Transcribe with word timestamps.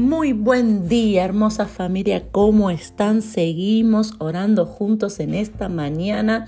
Muy 0.00 0.32
buen 0.32 0.88
día, 0.88 1.26
hermosa 1.26 1.66
familia. 1.66 2.30
¿Cómo 2.32 2.70
están? 2.70 3.20
Seguimos 3.20 4.14
orando 4.18 4.64
juntos 4.64 5.20
en 5.20 5.34
esta 5.34 5.68
mañana. 5.68 6.46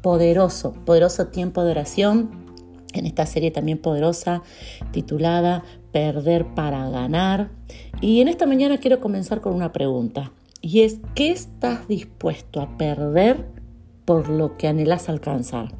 Poderoso, 0.00 0.72
poderoso 0.86 1.26
tiempo 1.26 1.62
de 1.62 1.72
oración. 1.72 2.30
En 2.94 3.04
esta 3.04 3.26
serie 3.26 3.50
también 3.50 3.76
poderosa 3.76 4.42
titulada 4.90 5.64
Perder 5.92 6.54
para 6.54 6.88
ganar. 6.88 7.50
Y 8.00 8.22
en 8.22 8.28
esta 8.28 8.46
mañana 8.46 8.78
quiero 8.78 9.00
comenzar 9.00 9.42
con 9.42 9.52
una 9.52 9.70
pregunta. 9.70 10.32
Y 10.62 10.80
es, 10.80 11.00
¿qué 11.14 11.30
estás 11.30 11.86
dispuesto 11.86 12.62
a 12.62 12.78
perder 12.78 13.44
por 14.06 14.30
lo 14.30 14.56
que 14.56 14.66
anhelas 14.66 15.10
alcanzar? 15.10 15.74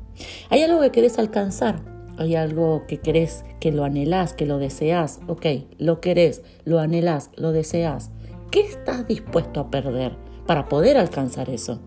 ¿Hay 0.51 0.61
algo 0.61 0.83
que 0.83 0.91
querés 0.91 1.19
alcanzar? 1.19 1.94
Hay 2.19 2.37
algo 2.37 2.85
que 2.87 2.99
querés, 2.99 3.45
que 3.61 3.73
lo 3.73 3.85
anhelás, 3.85 4.35
que 4.35 4.47
lo 4.47 4.59
deseas, 4.59 5.21
ok, 5.27 5.47
lo 5.79 6.01
querés, 6.01 6.43
lo 6.65 6.79
anhelás, 6.81 7.31
lo 7.37 7.53
deseas. 7.53 8.11
¿Qué 8.51 8.61
estás 8.61 9.07
dispuesto 9.07 9.61
a 9.61 9.71
perder 9.71 10.17
para 10.47 10.69
poder 10.69 10.97
alcanzar 10.97 11.51
eso? 11.51 11.81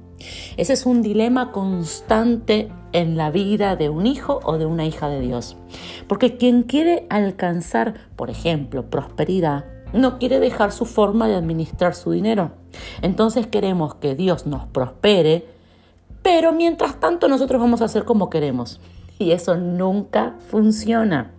Ese 0.57 0.73
es 0.73 0.85
un 0.85 1.01
dilema 1.01 1.51
constante 1.51 2.69
en 2.91 3.17
la 3.17 3.29
vida 3.29 3.75
de 3.75 3.89
un 3.89 4.07
hijo 4.07 4.39
o 4.43 4.57
de 4.57 4.65
una 4.65 4.85
hija 4.85 5.07
de 5.09 5.21
Dios. 5.21 5.55
Porque 6.07 6.37
quien 6.37 6.63
quiere 6.63 7.05
alcanzar, 7.09 7.93
por 8.15 8.29
ejemplo, 8.29 8.89
prosperidad, 8.89 9.65
no 9.93 10.17
quiere 10.17 10.39
dejar 10.39 10.71
su 10.71 10.85
forma 10.85 11.27
de 11.27 11.35
administrar 11.35 11.95
su 11.95 12.11
dinero. 12.11 12.51
Entonces 13.01 13.47
queremos 13.47 13.95
que 13.95 14.15
Dios 14.15 14.45
nos 14.47 14.65
prospere, 14.65 15.45
pero 16.23 16.51
mientras 16.51 16.99
tanto 16.99 17.27
nosotros 17.27 17.61
vamos 17.61 17.81
a 17.81 17.85
hacer 17.85 18.03
como 18.03 18.29
queremos 18.29 18.81
y 19.19 19.31
eso 19.31 19.55
nunca 19.55 20.35
funciona. 20.49 21.31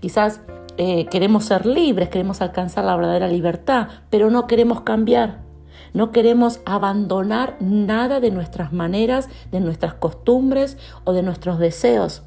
Quizás 0.00 0.40
eh, 0.76 1.06
queremos 1.06 1.44
ser 1.44 1.66
libres, 1.66 2.08
queremos 2.08 2.40
alcanzar 2.40 2.84
la 2.84 2.96
verdadera 2.96 3.28
libertad, 3.28 3.88
pero 4.08 4.30
no 4.30 4.46
queremos 4.46 4.82
cambiar. 4.82 5.42
No 5.92 6.12
queremos 6.12 6.60
abandonar 6.66 7.56
nada 7.60 8.20
de 8.20 8.30
nuestras 8.30 8.72
maneras, 8.72 9.28
de 9.50 9.60
nuestras 9.60 9.94
costumbres 9.94 10.78
o 11.04 11.12
de 11.12 11.22
nuestros 11.22 11.58
deseos. 11.58 12.22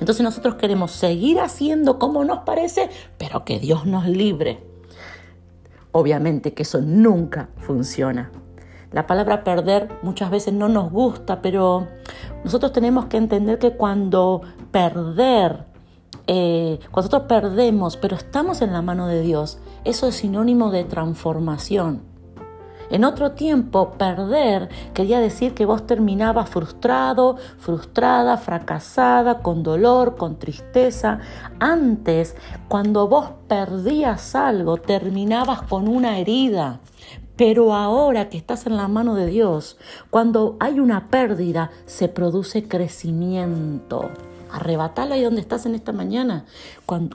Entonces 0.00 0.24
nosotros 0.24 0.56
queremos 0.56 0.90
seguir 0.90 1.38
haciendo 1.40 1.98
como 1.98 2.24
nos 2.24 2.40
parece, 2.40 2.90
pero 3.16 3.44
que 3.44 3.60
Dios 3.60 3.86
nos 3.86 4.06
libre. 4.08 4.60
Obviamente 5.92 6.52
que 6.52 6.64
eso 6.64 6.80
nunca 6.80 7.48
funciona. 7.56 8.32
La 8.94 9.08
palabra 9.08 9.42
perder 9.42 9.88
muchas 10.02 10.30
veces 10.30 10.54
no 10.54 10.68
nos 10.68 10.92
gusta, 10.92 11.42
pero 11.42 11.88
nosotros 12.44 12.70
tenemos 12.70 13.06
que 13.06 13.16
entender 13.16 13.58
que 13.58 13.72
cuando 13.72 14.42
perder, 14.70 15.64
eh, 16.28 16.78
cuando 16.92 17.08
nosotros 17.08 17.22
perdemos, 17.22 17.96
pero 17.96 18.14
estamos 18.14 18.62
en 18.62 18.72
la 18.72 18.82
mano 18.82 19.08
de 19.08 19.20
Dios, 19.20 19.58
eso 19.82 20.06
es 20.06 20.14
sinónimo 20.14 20.70
de 20.70 20.84
transformación. 20.84 22.02
En 22.88 23.02
otro 23.02 23.32
tiempo, 23.32 23.94
perder 23.98 24.68
quería 24.92 25.18
decir 25.18 25.54
que 25.54 25.66
vos 25.66 25.88
terminabas 25.88 26.48
frustrado, 26.48 27.36
frustrada, 27.58 28.36
fracasada, 28.36 29.40
con 29.40 29.64
dolor, 29.64 30.16
con 30.16 30.38
tristeza. 30.38 31.18
Antes, 31.58 32.36
cuando 32.68 33.08
vos 33.08 33.30
perdías 33.48 34.36
algo, 34.36 34.76
terminabas 34.76 35.62
con 35.62 35.88
una 35.88 36.18
herida. 36.18 36.78
Pero 37.36 37.74
ahora 37.74 38.28
que 38.28 38.36
estás 38.36 38.66
en 38.66 38.76
la 38.76 38.88
mano 38.88 39.14
de 39.14 39.26
Dios, 39.26 39.76
cuando 40.10 40.56
hay 40.60 40.78
una 40.78 41.08
pérdida, 41.08 41.70
se 41.86 42.08
produce 42.08 42.68
crecimiento. 42.68 44.10
Arrebatala 44.52 45.16
ahí 45.16 45.24
donde 45.24 45.40
estás 45.40 45.66
en 45.66 45.74
esta 45.74 45.92
mañana. 45.92 46.44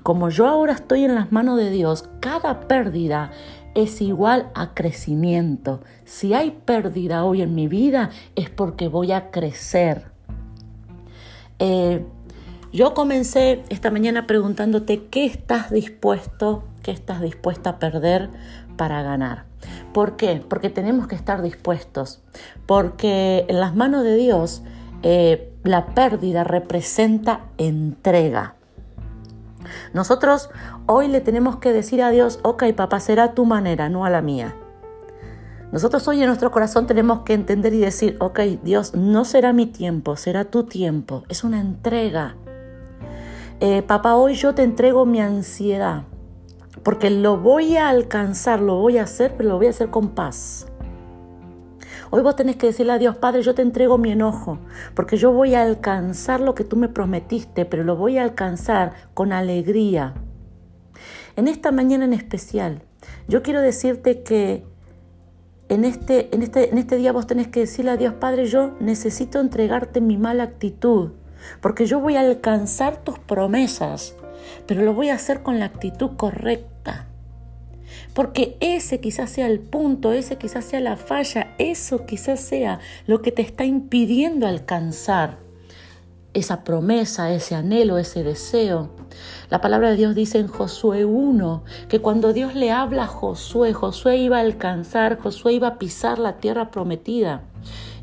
como 0.04 0.30
yo 0.30 0.48
ahora 0.48 0.74
estoy 0.74 1.06
en 1.06 1.16
las 1.16 1.32
manos 1.32 1.58
de 1.58 1.72
Dios, 1.72 2.04
cada 2.20 2.68
pérdida 2.68 3.32
es 3.76 4.02
igual 4.02 4.50
a 4.56 4.74
crecimiento. 4.74 5.80
Si 6.04 6.34
hay 6.34 6.52
pérdida 6.52 7.24
hoy 7.24 7.42
en 7.42 7.56
mi 7.56 7.68
vida, 7.68 8.10
es 8.36 8.50
porque 8.50 8.90
voy 8.90 9.14
a 9.14 9.32
crecer. 9.32 10.12
Eh, 11.60 12.06
yo 12.74 12.94
comencé 12.94 13.64
esta 13.70 13.90
mañana 13.90 14.28
preguntándote 14.28 15.06
qué 15.06 15.26
estás 15.26 15.72
dispuesto, 15.72 16.66
qué 16.84 16.92
estás 16.92 17.22
dispuesta 17.22 17.72
a 17.72 17.80
perder 17.80 18.30
para 18.76 19.02
ganar. 19.02 19.49
¿Por 19.94 20.16
qué? 20.16 20.44
Porque 20.48 20.70
tenemos 20.70 21.08
que 21.08 21.16
estar 21.16 21.42
dispuestos, 21.42 22.22
porque 22.66 23.46
en 23.48 23.60
las 23.60 23.76
manos 23.76 24.04
de 24.04 24.16
Dios 24.16 24.62
eh, 25.02 25.52
la 25.64 25.88
pérdida 25.88 26.44
representa 26.44 27.48
entrega. 27.58 28.56
Nosotros 29.94 30.50
hoy 30.86 31.08
le 31.08 31.22
tenemos 31.22 31.58
que 31.58 31.74
decir 31.74 32.02
a 32.04 32.12
Dios, 32.12 32.40
ok 32.44 32.66
papá, 32.76 33.00
será 33.00 33.34
tu 33.34 33.46
manera, 33.46 33.90
no 33.90 34.06
a 34.06 34.10
la 34.10 34.22
mía. 34.22 34.56
Nosotros 35.72 36.08
hoy 36.08 36.22
en 36.22 36.28
nuestro 36.28 36.52
corazón 36.52 36.88
tenemos 36.88 37.22
que 37.22 37.34
entender 37.34 37.74
y 37.74 37.80
decir, 37.80 38.16
ok 38.20 38.40
Dios, 38.64 38.94
no 38.96 39.26
será 39.26 39.54
mi 39.54 39.66
tiempo, 39.66 40.16
será 40.16 40.46
tu 40.46 40.64
tiempo. 40.64 41.24
Es 41.30 41.44
una 41.44 41.60
entrega. 41.60 42.36
Eh, 43.60 43.82
papá, 43.82 44.16
hoy 44.16 44.36
yo 44.36 44.56
te 44.56 44.64
entrego 44.64 45.06
mi 45.06 45.20
ansiedad 45.20 46.04
porque 46.84 47.10
lo 47.10 47.38
voy 47.38 47.78
a 47.78 47.90
alcanzar, 47.90 48.62
lo 48.62 48.76
voy 48.76 48.98
a 48.98 49.04
hacer, 49.04 49.36
pero 49.36 49.50
lo 49.50 49.58
voy 49.58 49.68
a 49.68 49.72
hacer 49.72 49.90
con 49.90 50.10
paz. 50.10 50.68
Hoy 52.12 52.24
vos 52.24 52.36
tenés 52.36 52.56
que 52.56 52.68
decirle 52.68 52.94
a 52.94 52.98
Dios, 52.98 53.18
Padre, 53.18 53.44
yo 53.44 53.54
te 53.54 53.62
entrego 53.62 53.98
mi 53.98 54.12
enojo, 54.12 54.60
porque 54.96 55.18
yo 55.18 55.32
voy 55.32 55.54
a 55.54 55.62
alcanzar 55.62 56.40
lo 56.42 56.56
que 56.56 56.64
tú 56.64 56.76
me 56.76 56.90
prometiste, 56.90 57.66
pero 57.66 57.84
lo 57.84 57.96
voy 57.96 58.18
a 58.18 58.24
alcanzar 58.24 58.94
con 59.14 59.32
alegría. 59.32 60.16
En 61.36 61.48
esta 61.48 61.72
mañana 61.72 62.06
en 62.06 62.14
especial, 62.14 62.82
yo 63.28 63.44
quiero 63.44 63.62
decirte 63.62 64.24
que 64.24 64.66
en 65.70 65.86
este, 65.86 66.34
en 66.34 66.42
este, 66.42 66.72
en 66.72 66.80
este 66.80 66.96
día 66.96 67.12
vos 67.12 67.28
tenés 67.28 67.48
que 67.48 67.60
decirle 67.62 67.92
a 67.92 67.98
Dios, 67.98 68.16
Padre, 68.16 68.48
yo 68.48 68.76
necesito 68.80 69.40
entregarte 69.40 70.02
mi 70.02 70.18
mala 70.18 70.44
actitud, 70.44 71.12
porque 71.62 71.86
yo 71.86 72.00
voy 72.00 72.16
a 72.16 72.22
alcanzar 72.22 73.04
tus 73.04 73.20
promesas 73.20 74.16
pero 74.68 74.84
lo 74.84 74.94
voy 74.94 75.10
a 75.10 75.16
hacer 75.16 75.42
con 75.42 75.60
la 75.60 75.66
actitud 75.66 76.12
correcta. 76.16 76.69
Porque 78.20 78.58
ese 78.60 79.00
quizás 79.00 79.30
sea 79.30 79.48
el 79.48 79.62
punto, 79.62 80.12
ese 80.12 80.36
quizás 80.36 80.66
sea 80.66 80.82
la 80.82 80.98
falla, 80.98 81.56
eso 81.58 82.06
quizás 82.06 82.42
sea 82.42 82.82
lo 83.08 83.22
que 83.22 83.32
te 83.32 83.42
está 83.42 83.64
impidiendo 83.64 84.46
alcanzar 84.46 85.38
esa 86.34 86.66
promesa, 86.66 87.32
ese 87.32 87.56
anhelo, 87.56 87.98
ese 87.98 88.26
deseo. 88.26 88.90
La 89.50 89.62
palabra 89.62 89.92
de 89.92 89.96
Dios 89.96 90.16
dice 90.16 90.38
en 90.38 90.50
Josué 90.50 91.06
1 91.06 91.64
que 91.88 92.02
cuando 92.02 92.34
Dios 92.34 92.56
le 92.56 92.72
habla 92.72 93.04
a 93.04 93.08
Josué, 93.08 93.72
Josué 93.72 94.18
iba 94.18 94.40
a 94.40 94.42
alcanzar, 94.42 95.18
Josué 95.18 95.54
iba 95.54 95.70
a 95.70 95.80
pisar 95.80 96.20
la 96.20 96.40
tierra 96.40 96.72
prometida. 96.72 97.44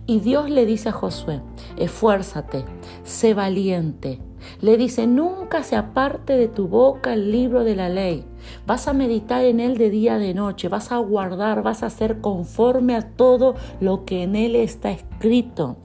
Y 0.06 0.20
Dios 0.20 0.48
le 0.48 0.64
dice 0.64 0.88
a 0.88 0.92
Josué, 0.92 1.42
esfuérzate, 1.76 2.64
sé 3.04 3.34
valiente, 3.34 4.22
le 4.62 4.78
dice, 4.78 5.06
nunca 5.06 5.62
se 5.62 5.76
aparte 5.76 6.38
de 6.38 6.48
tu 6.48 6.68
boca 6.68 7.12
el 7.12 7.30
libro 7.30 7.64
de 7.64 7.76
la 7.76 7.90
ley. 7.90 8.24
Vas 8.66 8.88
a 8.88 8.92
meditar 8.92 9.44
en 9.44 9.60
él 9.60 9.76
de 9.78 9.90
día 9.90 10.18
de 10.18 10.34
noche, 10.34 10.68
vas 10.68 10.92
a 10.92 10.98
guardar, 10.98 11.62
vas 11.62 11.82
a 11.82 11.90
ser 11.90 12.20
conforme 12.20 12.94
a 12.94 13.02
todo 13.02 13.54
lo 13.80 14.04
que 14.04 14.22
en 14.22 14.36
él 14.36 14.56
está 14.56 14.90
escrito. 14.90 15.76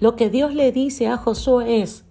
Lo 0.00 0.16
que 0.16 0.30
Dios 0.30 0.54
le 0.54 0.72
dice 0.72 1.08
a 1.08 1.16
Josué 1.16 1.82
es, 1.82 2.04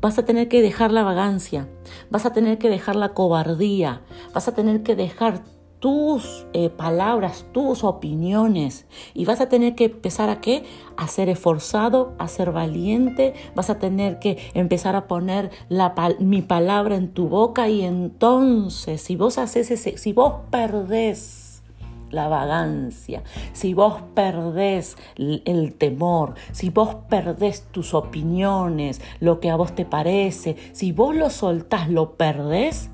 vas 0.00 0.18
a 0.18 0.24
tener 0.24 0.48
que 0.48 0.62
dejar 0.62 0.92
la 0.92 1.02
vagancia, 1.02 1.68
vas 2.10 2.26
a 2.26 2.32
tener 2.32 2.58
que 2.58 2.68
dejar 2.68 2.96
la 2.96 3.14
cobardía, 3.14 4.02
vas 4.34 4.48
a 4.48 4.54
tener 4.54 4.82
que 4.82 4.94
dejar 4.94 5.42
tus 5.80 6.46
eh, 6.52 6.70
palabras, 6.70 7.46
tus 7.52 7.84
opiniones. 7.84 8.86
Y 9.14 9.24
vas 9.24 9.40
a 9.40 9.48
tener 9.48 9.74
que 9.74 9.84
empezar 9.84 10.30
a 10.30 10.40
qué? 10.40 10.64
A 10.96 11.08
ser 11.08 11.28
esforzado, 11.28 12.14
a 12.18 12.28
ser 12.28 12.52
valiente, 12.52 13.34
vas 13.54 13.70
a 13.70 13.78
tener 13.78 14.18
que 14.18 14.38
empezar 14.54 14.96
a 14.96 15.06
poner 15.06 15.50
la, 15.68 15.94
mi 16.18 16.42
palabra 16.42 16.96
en 16.96 17.08
tu 17.08 17.28
boca. 17.28 17.68
Y 17.68 17.82
entonces 17.82 19.00
si 19.00 19.16
vos 19.16 19.38
haces 19.38 19.70
ese, 19.70 19.98
si 19.98 20.12
vos 20.12 20.34
perdés 20.50 21.62
la 22.10 22.28
vagancia, 22.28 23.22
si 23.52 23.74
vos 23.74 24.00
perdés 24.14 24.96
el 25.16 25.74
temor, 25.74 26.34
si 26.52 26.70
vos 26.70 26.96
perdés 27.08 27.66
tus 27.72 27.94
opiniones, 27.94 29.00
lo 29.20 29.40
que 29.40 29.50
a 29.50 29.56
vos 29.56 29.74
te 29.74 29.84
parece, 29.84 30.56
si 30.72 30.92
vos 30.92 31.14
lo 31.14 31.30
soltás, 31.30 31.90
lo 31.90 32.12
perdés, 32.12 32.90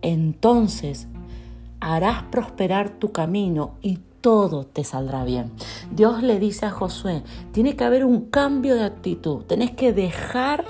entonces 0.00 1.08
harás 1.82 2.22
prosperar 2.24 2.90
tu 2.90 3.10
camino 3.10 3.72
y 3.82 3.98
todo 4.20 4.64
te 4.64 4.84
saldrá 4.84 5.24
bien. 5.24 5.50
Dios 5.90 6.22
le 6.22 6.38
dice 6.38 6.66
a 6.66 6.70
Josué, 6.70 7.24
tiene 7.50 7.74
que 7.74 7.82
haber 7.82 8.04
un 8.04 8.30
cambio 8.30 8.76
de 8.76 8.84
actitud, 8.84 9.42
tenés 9.42 9.72
que 9.72 9.92
dejar 9.92 10.64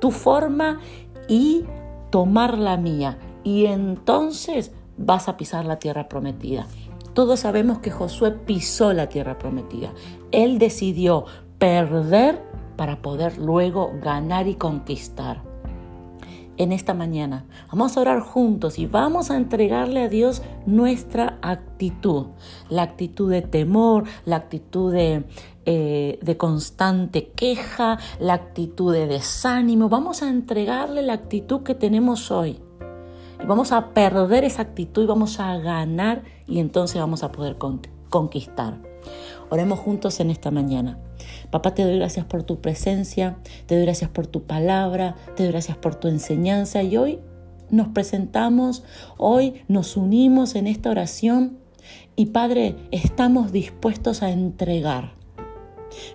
tu 0.00 0.10
forma 0.10 0.80
y 1.28 1.64
tomar 2.10 2.58
la 2.58 2.76
mía. 2.76 3.18
Y 3.42 3.66
entonces 3.66 4.72
vas 4.98 5.28
a 5.28 5.38
pisar 5.38 5.64
la 5.64 5.78
tierra 5.78 6.08
prometida. 6.08 6.66
Todos 7.14 7.40
sabemos 7.40 7.78
que 7.78 7.90
Josué 7.90 8.32
pisó 8.32 8.92
la 8.92 9.08
tierra 9.08 9.38
prometida. 9.38 9.94
Él 10.30 10.58
decidió 10.58 11.24
perder 11.58 12.42
para 12.76 13.00
poder 13.00 13.38
luego 13.38 13.92
ganar 14.02 14.46
y 14.46 14.56
conquistar. 14.56 15.53
En 16.56 16.72
esta 16.72 16.94
mañana. 16.94 17.44
Vamos 17.68 17.96
a 17.96 18.00
orar 18.00 18.20
juntos 18.20 18.78
y 18.78 18.86
vamos 18.86 19.30
a 19.30 19.36
entregarle 19.36 20.02
a 20.02 20.08
Dios 20.08 20.42
nuestra 20.66 21.38
actitud. 21.42 22.26
La 22.68 22.82
actitud 22.82 23.30
de 23.30 23.42
temor, 23.42 24.04
la 24.24 24.36
actitud 24.36 24.92
de, 24.92 25.24
eh, 25.66 26.18
de 26.22 26.36
constante 26.36 27.28
queja, 27.34 27.98
la 28.20 28.34
actitud 28.34 28.92
de 28.92 29.06
desánimo. 29.06 29.88
Vamos 29.88 30.22
a 30.22 30.28
entregarle 30.28 31.02
la 31.02 31.14
actitud 31.14 31.62
que 31.62 31.74
tenemos 31.74 32.30
hoy. 32.30 32.60
Y 33.42 33.46
vamos 33.46 33.72
a 33.72 33.92
perder 33.92 34.44
esa 34.44 34.62
actitud 34.62 35.02
y 35.02 35.06
vamos 35.06 35.40
a 35.40 35.56
ganar 35.58 36.22
y 36.46 36.60
entonces 36.60 37.00
vamos 37.00 37.22
a 37.22 37.32
poder 37.32 37.56
conquistar. 38.08 38.78
Oremos 39.50 39.78
juntos 39.78 40.20
en 40.20 40.30
esta 40.30 40.50
mañana. 40.50 40.98
Papá, 41.54 41.72
te 41.72 41.84
doy 41.84 41.98
gracias 41.98 42.26
por 42.26 42.42
tu 42.42 42.60
presencia, 42.60 43.36
te 43.66 43.76
doy 43.76 43.84
gracias 43.84 44.10
por 44.10 44.26
tu 44.26 44.42
palabra, 44.42 45.14
te 45.36 45.44
doy 45.44 45.52
gracias 45.52 45.76
por 45.76 45.94
tu 45.94 46.08
enseñanza 46.08 46.82
y 46.82 46.96
hoy 46.96 47.20
nos 47.70 47.86
presentamos, 47.86 48.82
hoy 49.18 49.62
nos 49.68 49.96
unimos 49.96 50.56
en 50.56 50.66
esta 50.66 50.90
oración 50.90 51.58
y 52.16 52.26
Padre, 52.26 52.74
estamos 52.90 53.52
dispuestos 53.52 54.24
a 54.24 54.30
entregar. 54.30 55.12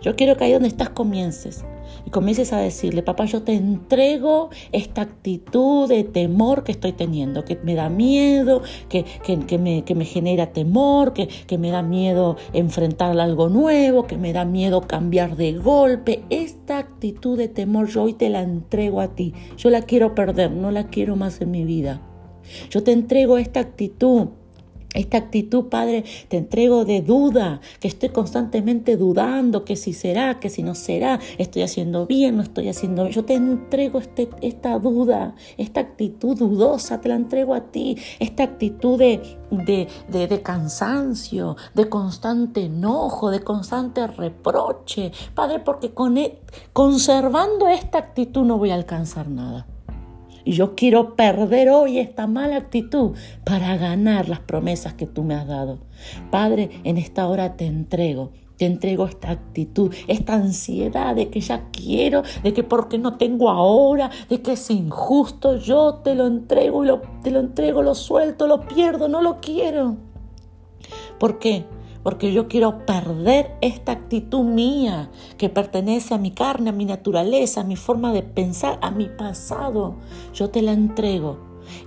Yo 0.02 0.18
quiero 0.18 0.36
que 0.36 0.44
ahí 0.44 0.52
donde 0.52 0.68
estás 0.68 0.90
comiences 0.90 1.64
y 2.06 2.10
comiences 2.10 2.54
a 2.54 2.58
decirle, 2.58 3.04
papá, 3.04 3.26
yo 3.26 3.44
te 3.44 3.54
entrego 3.54 4.50
esta 4.72 5.02
actitud 5.02 5.88
de 5.88 6.04
temor 6.04 6.64
que 6.64 6.72
estoy 6.72 6.94
teniendo, 6.94 7.46
que 7.46 7.58
me 7.64 7.76
da 7.76 7.90
miedo, 7.90 8.62
que, 8.88 9.06
que, 9.24 9.58
me, 9.58 9.84
que 9.84 9.96
me, 9.96 10.06
genera 10.06 10.48
temor, 10.54 11.14
que, 11.14 11.28
que 11.28 11.58
me 11.58 11.72
da 11.72 11.82
miedo 11.82 12.38
enfrentar 12.54 13.20
algo 13.20 13.50
nuevo, 13.50 14.06
que 14.06 14.18
me 14.18 14.34
da 14.34 14.46
miedo 14.46 14.82
cambiar 14.82 15.36
de 15.36 15.54
golpe. 15.54 16.24
Esta 16.30 16.78
actitud 16.78 17.38
de 17.38 17.48
temor 17.48 17.88
yo 17.88 18.04
hoy 18.04 18.14
te 18.14 18.30
la 18.30 18.42
entrego 18.42 19.02
a 19.02 19.16
ti. 19.16 19.34
Yo 19.58 19.70
la 19.70 19.82
quiero 19.82 20.16
perder, 20.16 20.52
no 20.52 20.72
la 20.72 20.88
quiero 20.88 21.16
más 21.16 21.42
en 21.42 21.52
mi 21.52 21.64
vida. 21.64 22.02
Yo 22.70 22.84
te 22.84 22.92
entrego 22.92 23.38
esta 23.38 23.60
actitud 23.60 24.30
esta 24.96 25.18
actitud, 25.18 25.66
Padre, 25.66 26.04
te 26.30 26.38
entrego 26.38 26.84
de 26.84 27.02
duda, 27.02 27.62
que 27.80 27.88
estoy 27.88 28.10
constantemente 28.10 28.98
dudando, 28.98 29.64
que 29.64 29.76
si 29.76 29.94
será, 29.94 30.40
que 30.40 30.50
si 30.50 30.64
no 30.64 30.74
será, 30.74 31.20
estoy 31.38 31.62
haciendo 31.62 32.08
bien, 32.08 32.38
no 32.38 32.42
estoy 32.42 32.70
haciendo 32.70 33.04
bien. 33.04 33.14
Yo 33.14 33.24
te 33.24 33.36
entrego 33.36 34.00
este, 34.00 34.30
esta 34.42 34.80
duda, 34.80 35.36
esta 35.58 35.82
actitud 35.82 36.36
dudosa, 36.36 37.02
te 37.02 37.10
la 37.10 37.16
entrego 37.16 37.54
a 37.54 37.72
ti, 37.72 37.98
esta 38.20 38.44
actitud 38.44 38.98
de, 38.98 39.22
de, 39.52 39.88
de 40.28 40.42
cansancio, 40.42 41.56
de 41.76 41.88
constante 41.88 42.66
enojo, 42.66 43.30
de 43.30 43.44
constante 43.44 44.08
reproche. 44.08 45.12
Padre, 45.36 45.60
porque 45.60 45.92
e, 46.18 46.40
conservando 46.74 47.68
esta 47.68 48.00
actitud 48.00 48.44
no 48.44 48.58
voy 48.58 48.72
a 48.72 48.76
alcanzar 48.76 49.30
nada. 49.30 49.68
Y 50.50 50.54
yo 50.54 50.74
quiero 50.74 51.16
perder 51.16 51.70
hoy 51.70 52.00
esta 52.00 52.26
mala 52.26 52.56
actitud 52.56 53.16
para 53.46 53.78
ganar 53.78 54.28
las 54.28 54.40
promesas 54.40 54.96
que 54.96 55.06
tú 55.06 55.24
me 55.24 55.36
has 55.36 55.48
dado. 55.48 55.78
Padre, 56.32 56.72
en 56.84 56.98
esta 56.98 57.28
hora 57.28 57.56
te 57.56 57.68
entrego 57.68 58.32
te 58.58 58.66
entrego 58.66 59.06
esta 59.06 59.30
actitud, 59.30 59.94
esta 60.08 60.34
ansiedad 60.34 61.16
de 61.16 61.30
que 61.30 61.40
ya 61.40 61.70
quiero, 61.72 62.24
de 62.44 62.52
que 62.52 62.64
porque 62.64 62.98
no 62.98 63.16
tengo 63.16 63.52
ahora, 63.52 64.10
de 64.28 64.42
que 64.42 64.54
es 64.54 64.72
injusto, 64.72 65.56
yo 65.58 66.02
te 66.04 66.16
lo 66.16 66.26
entrego 66.26 66.84
y 66.84 66.88
lo, 66.88 67.02
te 67.24 67.30
lo 67.30 67.40
entrego, 67.40 67.84
lo 67.84 67.94
suelto, 67.94 68.48
lo 68.48 68.62
pierdo, 68.62 69.08
no 69.08 69.22
lo 69.22 69.40
quiero. 69.40 69.98
¿Por 71.20 71.38
qué? 71.38 71.64
Porque 72.10 72.34
yo 72.34 72.48
quiero 72.48 72.88
perder 72.88 73.52
esta 73.62 73.92
actitud 73.92 74.44
mía 74.44 75.12
que 75.38 75.48
pertenece 75.48 76.16
a 76.16 76.18
mi 76.18 76.32
carne, 76.32 76.72
a 76.72 76.74
mi 76.74 76.86
naturaleza, 76.86 77.62
a 77.62 77.64
mi 77.64 77.76
forma 77.76 78.12
de 78.12 78.24
pensar, 78.24 78.80
a 78.82 78.90
mi 78.90 79.06
pasado. 79.10 79.94
Yo 80.34 80.50
te 80.50 80.64
la 80.64 80.72
entrego. 80.72 81.38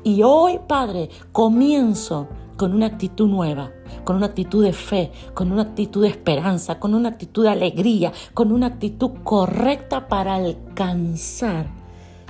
Y 0.04 0.22
hoy, 0.22 0.60
Padre, 0.68 1.10
comienzo 1.32 2.28
con 2.56 2.72
una 2.72 2.86
actitud 2.86 3.28
nueva, 3.28 3.72
con 4.04 4.14
una 4.14 4.26
actitud 4.26 4.62
de 4.62 4.72
fe, 4.72 5.10
con 5.34 5.50
una 5.50 5.62
actitud 5.62 6.02
de 6.02 6.10
esperanza, 6.10 6.78
con 6.78 6.94
una 6.94 7.08
actitud 7.08 7.42
de 7.42 7.50
alegría, 7.50 8.12
con 8.32 8.52
una 8.52 8.68
actitud 8.68 9.10
correcta 9.24 10.06
para 10.06 10.36
alcanzar 10.36 11.66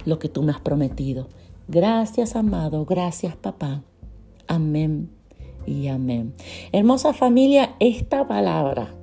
lo 0.07 0.19
que 0.19 0.31
tú 0.31 0.43
me 0.43 0.53
has 0.53 0.63
prometido. 0.63 1.29
Gracias, 1.69 2.37
amado. 2.37 2.87
Gracias, 2.87 3.37
papá. 3.37 3.83
Amén 4.49 5.22
y 5.67 5.89
amén. 5.89 6.35
Hermosa 6.73 7.13
familia, 7.13 7.75
esta 7.81 8.27
palabra 8.27 8.95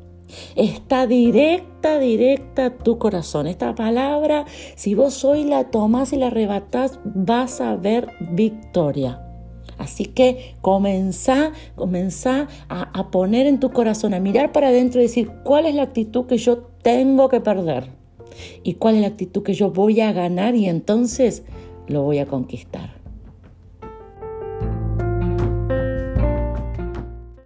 está 0.55 1.07
directa, 1.07 1.99
directa 1.99 2.65
a 2.65 2.77
tu 2.77 2.97
corazón. 2.97 3.47
Esta 3.47 3.75
palabra, 3.75 4.45
si 4.75 4.95
vos 4.95 5.23
hoy 5.25 5.43
la 5.43 5.65
tomas 5.65 6.13
y 6.13 6.17
la 6.17 6.27
arrebatás, 6.27 6.99
vas 7.03 7.61
a 7.61 7.75
ver 7.75 8.09
victoria. 8.31 9.25
Así 9.77 10.05
que 10.05 10.55
comenzá, 10.61 11.53
comenzá 11.75 12.47
a, 12.67 12.99
a 12.99 13.11
poner 13.11 13.47
en 13.47 13.59
tu 13.59 13.71
corazón, 13.71 14.13
a 14.13 14.19
mirar 14.19 14.51
para 14.51 14.67
adentro 14.67 14.99
y 14.99 15.03
decir 15.03 15.31
cuál 15.43 15.65
es 15.65 15.75
la 15.75 15.83
actitud 15.83 16.25
que 16.25 16.37
yo 16.37 16.57
tengo 16.81 17.29
que 17.29 17.39
perder 17.39 17.89
y 18.63 18.73
cuál 18.73 18.95
es 18.95 19.01
la 19.01 19.07
actitud 19.07 19.41
que 19.41 19.53
yo 19.53 19.71
voy 19.71 20.01
a 20.01 20.11
ganar 20.11 20.55
y 20.55 20.67
entonces 20.67 21.43
lo 21.87 22.03
voy 22.03 22.19
a 22.19 22.25
conquistar. 22.25 22.98